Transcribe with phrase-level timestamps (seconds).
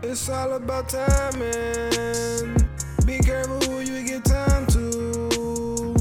[0.00, 2.56] It's all about timing.
[3.04, 5.94] Be careful who you give time to.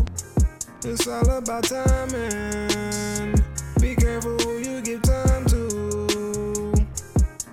[0.86, 3.36] It's all about timing.
[3.82, 6.74] Be careful who you give time to.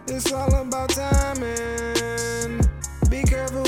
[0.07, 2.61] It's all about timing.
[3.11, 3.65] Be careful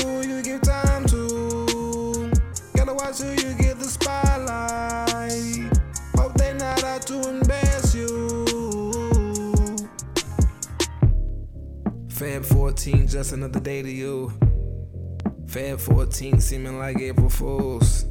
[12.17, 14.33] Feb 14, just another day to you.
[15.45, 18.07] Feb 14, seeming like April Fools.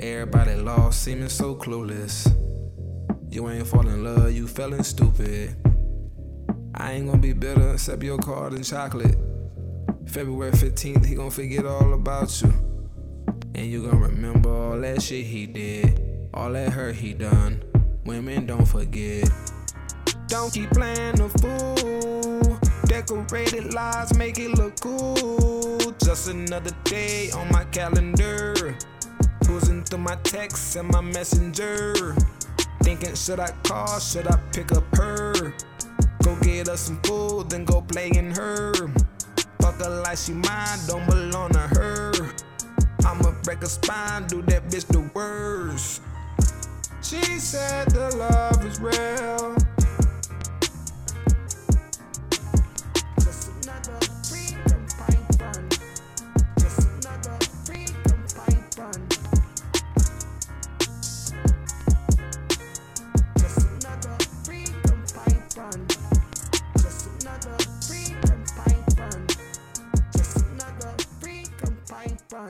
[0.00, 2.26] Everybody lost, seeming so clueless.
[3.30, 5.54] You ain't fall in love, you feeling stupid.
[6.74, 9.16] I ain't gonna be bitter, except your card and chocolate.
[10.06, 12.52] February 15th, he gonna forget all about you.
[13.54, 17.62] And you gonna remember all that shit he did, all that hurt he done.
[18.04, 19.30] Women don't forget.
[20.26, 21.81] Don't keep playing the fool.
[22.92, 25.78] Decorated lies make it look cool.
[26.04, 28.76] Just another day on my calendar.
[29.46, 32.14] Cruising through my texts and my messenger.
[32.82, 33.98] Thinking, should I call?
[33.98, 35.32] Should I pick up her?
[36.22, 38.74] Go get her some food, then go play in her.
[39.62, 42.12] Fuck her like she mine, don't belong to her.
[43.06, 46.02] I'ma break her spine, do that bitch the worst.
[47.02, 49.61] She said the love is real.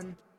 [0.02, 0.31] Freedom